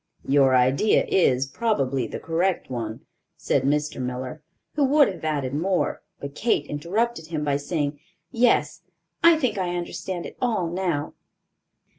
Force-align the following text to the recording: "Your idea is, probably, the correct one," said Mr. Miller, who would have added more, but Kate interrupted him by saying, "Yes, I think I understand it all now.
"Your 0.27 0.55
idea 0.55 1.05
is, 1.07 1.45
probably, 1.45 2.07
the 2.07 2.19
correct 2.19 2.71
one," 2.71 3.01
said 3.37 3.61
Mr. 3.61 4.01
Miller, 4.01 4.41
who 4.73 4.83
would 4.83 5.07
have 5.07 5.23
added 5.23 5.53
more, 5.53 6.01
but 6.19 6.33
Kate 6.33 6.65
interrupted 6.65 7.27
him 7.27 7.43
by 7.43 7.57
saying, 7.57 7.99
"Yes, 8.31 8.81
I 9.23 9.37
think 9.37 9.59
I 9.59 9.75
understand 9.75 10.25
it 10.25 10.37
all 10.41 10.71
now. 10.71 11.13